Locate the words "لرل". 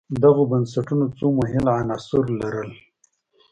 2.39-2.69